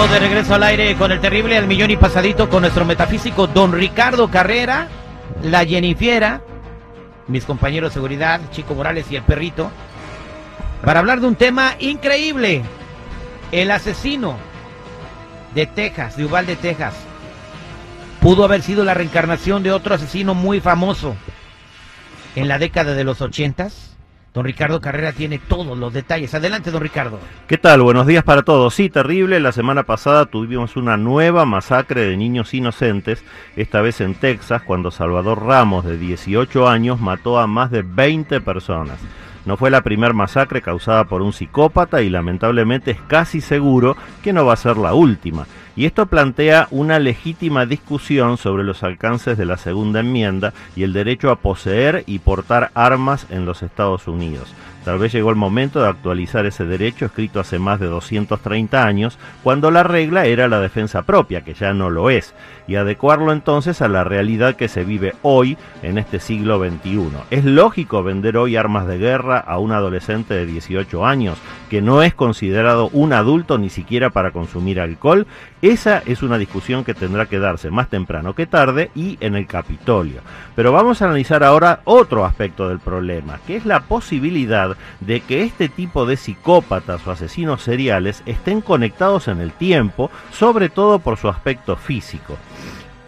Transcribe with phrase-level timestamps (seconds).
[0.00, 3.72] De regreso al aire con el terrible al millón y pasadito con nuestro metafísico don
[3.72, 4.88] Ricardo Carrera,
[5.42, 6.40] la Jennifiera,
[7.28, 9.70] mis compañeros de seguridad, Chico Morales y el perrito,
[10.82, 12.62] para hablar de un tema increíble.
[13.52, 14.36] El asesino
[15.54, 16.94] de Texas, de Uvalde, Texas,
[18.20, 21.14] pudo haber sido la reencarnación de otro asesino muy famoso
[22.34, 23.96] en la década de los ochentas.
[24.32, 26.32] Don Ricardo Carrera tiene todos los detalles.
[26.34, 27.18] Adelante, don Ricardo.
[27.48, 27.82] ¿Qué tal?
[27.82, 28.72] Buenos días para todos.
[28.72, 29.40] Sí, terrible.
[29.40, 33.24] La semana pasada tuvimos una nueva masacre de niños inocentes,
[33.56, 38.40] esta vez en Texas, cuando Salvador Ramos, de 18 años, mató a más de 20
[38.40, 39.00] personas.
[39.46, 44.32] No fue la primera masacre causada por un psicópata y lamentablemente es casi seguro que
[44.32, 45.46] no va a ser la última.
[45.80, 50.92] Y esto plantea una legítima discusión sobre los alcances de la segunda enmienda y el
[50.92, 54.52] derecho a poseer y portar armas en los Estados Unidos.
[54.84, 59.18] Tal vez llegó el momento de actualizar ese derecho escrito hace más de 230 años,
[59.42, 62.34] cuando la regla era la defensa propia, que ya no lo es,
[62.66, 67.10] y adecuarlo entonces a la realidad que se vive hoy en este siglo XXI.
[67.30, 71.38] ¿Es lógico vender hoy armas de guerra a un adolescente de 18 años
[71.68, 75.26] que no es considerado un adulto ni siquiera para consumir alcohol?
[75.62, 79.46] Esa es una discusión que tendrá que darse más temprano que tarde y en el
[79.46, 80.22] Capitolio.
[80.56, 85.42] Pero vamos a analizar ahora otro aspecto del problema, que es la posibilidad de que
[85.42, 91.16] este tipo de psicópatas o asesinos seriales estén conectados en el tiempo, sobre todo por
[91.16, 92.36] su aspecto físico.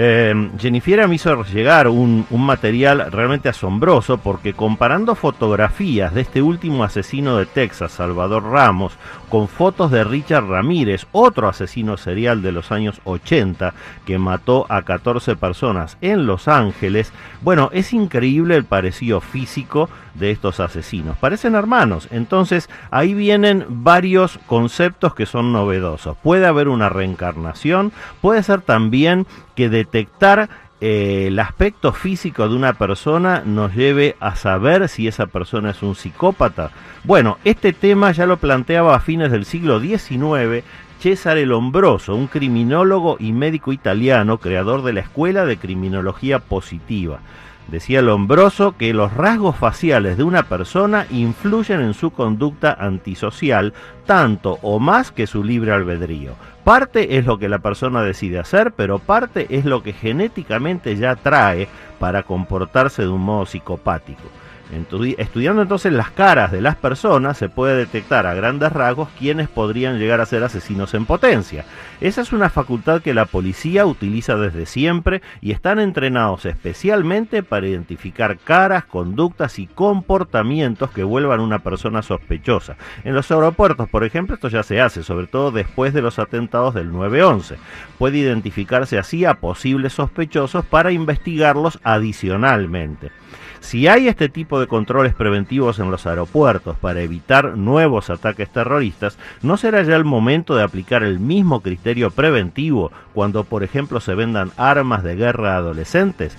[0.00, 6.40] Eh, Jennifer me hizo llegar un, un, material realmente asombroso porque comparando fotografías de este
[6.40, 8.96] último asesino de Texas, Salvador Ramos,
[9.28, 13.74] con fotos de Richard Ramírez, otro asesino serial de los años 80
[14.06, 20.30] que mató a 14 personas en Los Ángeles, bueno, es increíble el parecido físico de
[20.30, 21.16] estos asesinos.
[21.18, 26.16] Parecen hermanos, entonces ahí vienen varios conceptos que son novedosos.
[26.22, 30.48] Puede haber una reencarnación, puede ser también que detectar
[30.80, 35.82] eh, el aspecto físico de una persona nos lleve a saber si esa persona es
[35.82, 36.70] un psicópata.
[37.04, 40.64] Bueno, este tema ya lo planteaba a fines del siglo XIX
[41.00, 47.20] Cesare Lombroso, un criminólogo y médico italiano, creador de la Escuela de Criminología Positiva.
[47.68, 53.74] Decía Lombroso que los rasgos faciales de una persona influyen en su conducta antisocial
[54.06, 56.32] tanto o más que su libre albedrío.
[56.64, 61.14] Parte es lo que la persona decide hacer, pero parte es lo que genéticamente ya
[61.16, 61.68] trae
[61.98, 64.24] para comportarse de un modo psicopático.
[64.70, 69.98] Estudiando entonces las caras de las personas se puede detectar a grandes rasgos quiénes podrían
[69.98, 71.64] llegar a ser asesinos en potencia.
[72.00, 77.66] Esa es una facultad que la policía utiliza desde siempre y están entrenados especialmente para
[77.66, 82.76] identificar caras, conductas y comportamientos que vuelvan una persona sospechosa.
[83.04, 86.74] En los aeropuertos, por ejemplo, esto ya se hace, sobre todo después de los atentados
[86.74, 87.56] del 9-11.
[87.98, 93.10] Puede identificarse así a posibles sospechosos para investigarlos adicionalmente.
[93.60, 99.18] Si hay este tipo de controles preventivos en los aeropuertos para evitar nuevos ataques terroristas,
[99.42, 104.14] ¿no será ya el momento de aplicar el mismo criterio preventivo cuando, por ejemplo, se
[104.14, 106.36] vendan armas de guerra a adolescentes?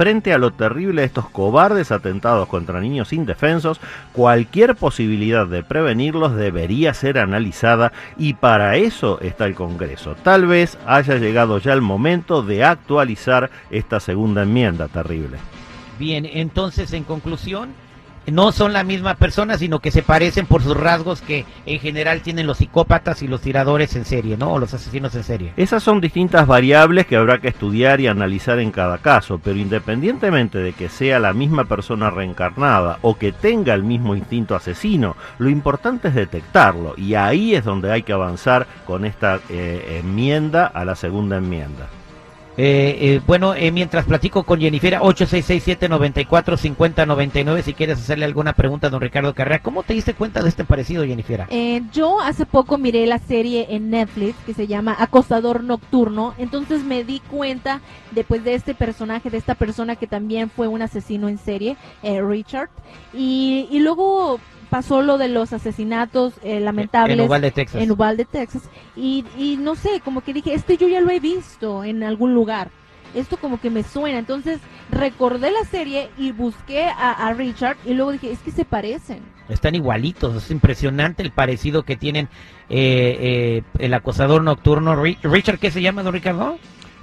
[0.00, 3.82] frente a lo terrible de estos cobardes atentados contra niños indefensos,
[4.14, 10.14] cualquier posibilidad de prevenirlos debería ser analizada y para eso está el Congreso.
[10.22, 15.36] Tal vez haya llegado ya el momento de actualizar esta segunda enmienda terrible.
[16.00, 17.74] Bien, entonces en conclusión,
[18.26, 22.22] no son la misma persona, sino que se parecen por sus rasgos que en general
[22.22, 24.54] tienen los psicópatas y los tiradores en serie, ¿no?
[24.54, 25.52] O los asesinos en serie.
[25.58, 30.56] Esas son distintas variables que habrá que estudiar y analizar en cada caso, pero independientemente
[30.56, 35.50] de que sea la misma persona reencarnada o que tenga el mismo instinto asesino, lo
[35.50, 40.86] importante es detectarlo y ahí es donde hay que avanzar con esta eh, enmienda a
[40.86, 41.90] la segunda enmienda.
[42.56, 48.90] Eh, eh, bueno, eh, mientras platico con Jennifer, 8667-945099, si quieres hacerle alguna pregunta a
[48.90, 49.62] don Ricardo Carrera.
[49.62, 51.46] ¿Cómo te diste cuenta de este parecido, Jennifer?
[51.50, 56.82] Eh, yo hace poco miré la serie en Netflix que se llama Acosador Nocturno, entonces
[56.82, 57.80] me di cuenta
[58.10, 62.20] después de este personaje, de esta persona que también fue un asesino en serie, eh,
[62.20, 62.68] Richard,
[63.12, 64.40] y luego
[64.70, 67.82] pasó lo de los asesinatos eh, lamentables En Uvalde, Texas.
[67.82, 68.62] en Uvalde, Texas.
[68.96, 72.32] Y, y no sé, como que dije, este yo ya lo he visto en algún
[72.34, 72.70] lugar.
[73.14, 74.18] Esto como que me suena.
[74.18, 78.64] Entonces recordé la serie y busqué a, a Richard y luego dije, es que se
[78.64, 79.18] parecen.
[79.48, 82.28] Están igualitos, es impresionante el parecido que tienen
[82.68, 84.94] eh, eh, el acosador nocturno.
[84.94, 86.56] Ri- Richard, ¿qué se llama, don Ricardo?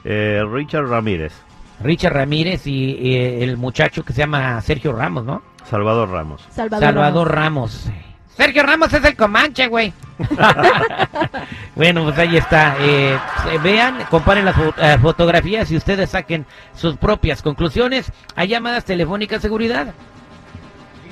[0.06, 1.34] Eh, Richard Ramírez,
[1.82, 5.42] Richard Ramírez y eh, el muchacho que se llama Sergio Ramos, ¿no?
[5.70, 6.46] Salvador Ramos.
[6.52, 7.84] Salvador, Salvador Ramos.
[7.86, 8.02] Ramos.
[8.36, 9.92] Sergio Ramos es el Comanche, güey.
[11.76, 12.76] bueno, pues ahí está.
[12.80, 18.12] Eh, se- vean, comparen las fo- eh, fotografías y ustedes saquen sus propias conclusiones.
[18.36, 19.88] Hay llamadas telefónicas, seguridad.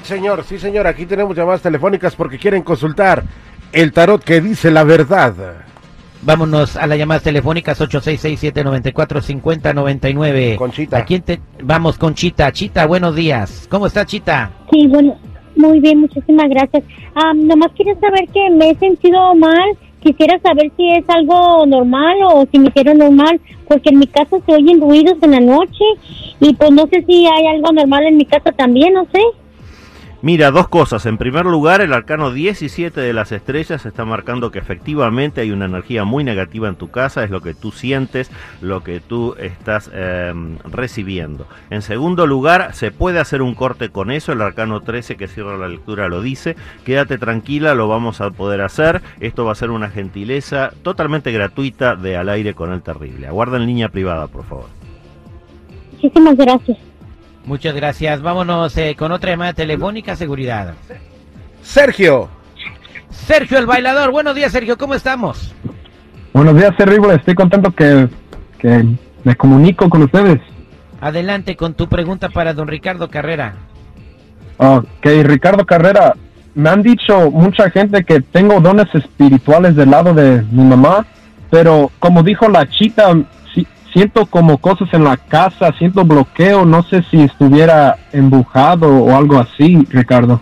[0.03, 0.85] Sí, señor, sí, señor.
[0.87, 3.23] Aquí tenemos llamadas telefónicas porque quieren consultar
[3.71, 5.33] el tarot que dice la verdad.
[6.25, 10.57] Vámonos a las llamadas telefónicas 866-794-5099.
[10.57, 10.97] Conchita.
[10.97, 11.39] ¿A quién te...
[11.61, 12.51] Vamos con Chita.
[12.51, 13.67] Chita, buenos días.
[13.69, 14.49] ¿Cómo está Chita?
[14.71, 15.19] Sí, bueno,
[15.55, 16.83] muy bien, muchísimas gracias.
[17.13, 19.77] Ah, nomás quería saber que me he sentido mal.
[19.99, 24.37] Quisiera saber si es algo normal o si me hicieron normal, porque en mi casa
[24.47, 25.83] se oyen ruidos en la noche
[26.39, 29.21] y pues no sé si hay algo normal en mi casa también, no sé.
[30.25, 31.05] Mira, dos cosas.
[31.05, 35.65] En primer lugar, el arcano 17 de las estrellas está marcando que efectivamente hay una
[35.65, 39.91] energía muy negativa en tu casa, es lo que tú sientes, lo que tú estás
[39.93, 40.33] eh,
[40.63, 41.45] recibiendo.
[41.69, 45.57] En segundo lugar, se puede hacer un corte con eso, el arcano 13 que cierra
[45.57, 46.55] la lectura lo dice.
[46.85, 49.03] Quédate tranquila, lo vamos a poder hacer.
[49.19, 53.27] Esto va a ser una gentileza totalmente gratuita de al aire con el terrible.
[53.27, 54.69] Aguarda en línea privada, por favor.
[55.91, 56.94] Muchísimas gracias.
[57.45, 58.21] Muchas gracias.
[58.21, 60.73] Vámonos eh, con otra llamada telefónica, seguridad.
[61.61, 62.29] Sergio.
[63.09, 64.11] Sergio el bailador.
[64.11, 64.77] Buenos días, Sergio.
[64.77, 65.53] ¿Cómo estamos?
[66.33, 67.15] Buenos días, terrible.
[67.15, 68.07] Estoy contento que,
[68.57, 68.85] que
[69.23, 70.41] me comunico con ustedes.
[71.01, 73.53] Adelante con tu pregunta para don Ricardo Carrera.
[74.57, 76.15] Ok, Ricardo Carrera,
[76.55, 81.05] me han dicho mucha gente que tengo dones espirituales del lado de mi mamá,
[81.51, 83.13] pero como dijo la chita,
[83.95, 89.39] siento como cosas en la casa, siento bloqueo, no sé si estuviera embujado o algo
[89.39, 90.41] así, Ricardo.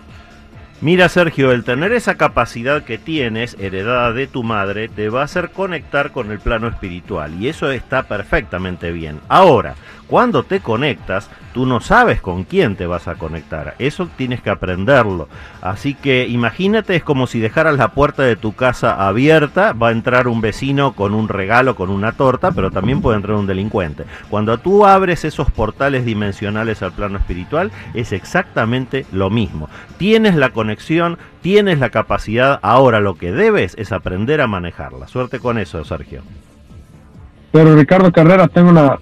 [0.84, 5.24] Mira Sergio, el tener esa capacidad que tienes, heredada de tu madre, te va a
[5.24, 9.18] hacer conectar con el plano espiritual y eso está perfectamente bien.
[9.30, 9.76] Ahora,
[10.08, 14.50] cuando te conectas, tú no sabes con quién te vas a conectar, eso tienes que
[14.50, 15.28] aprenderlo.
[15.62, 19.92] Así que imagínate, es como si dejaras la puerta de tu casa abierta, va a
[19.92, 24.04] entrar un vecino con un regalo, con una torta, pero también puede entrar un delincuente.
[24.28, 29.70] Cuando tú abres esos portales dimensionales al plano espiritual, es exactamente lo mismo.
[29.96, 30.73] Tienes la conexión,
[31.42, 35.08] tienes la capacidad, ahora lo que debes es aprender a manejarla.
[35.08, 36.22] Suerte con eso, Sergio.
[37.52, 38.98] Pero Ricardo Carrera, tengo una...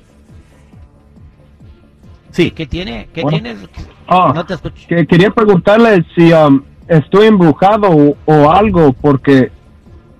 [2.30, 3.08] Sí, ¿Qué tiene?
[3.12, 3.38] ¿Qué Bueno.
[3.40, 3.68] tienes?
[4.06, 4.86] Ah, No te escucho.
[4.88, 9.50] que quería preguntarle si um, estoy embrujado o, o algo, porque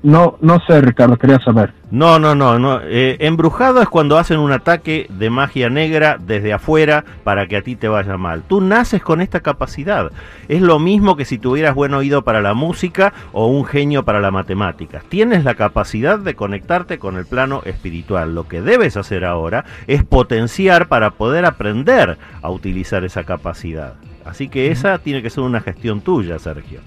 [0.03, 1.73] no, no sé, Ricardo, quería saber.
[1.93, 2.81] No, no, no, no.
[2.83, 7.63] Eh, embrujado es cuando hacen un ataque de magia negra desde afuera para que a
[7.63, 8.43] ti te vaya mal.
[8.43, 10.11] Tú naces con esta capacidad.
[10.49, 14.21] Es lo mismo que si tuvieras buen oído para la música o un genio para
[14.21, 15.03] la matemática.
[15.09, 18.35] Tienes la capacidad de conectarte con el plano espiritual.
[18.35, 23.95] Lo que debes hacer ahora es potenciar para poder aprender a utilizar esa capacidad.
[24.25, 26.81] Así que esa tiene que ser una gestión tuya, Sergio.